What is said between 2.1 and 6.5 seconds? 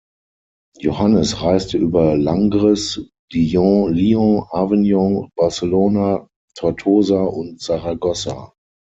Langres, Dijon, Lyon, Avignon, Barcelona,